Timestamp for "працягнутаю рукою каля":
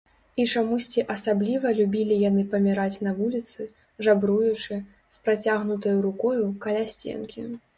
5.29-6.83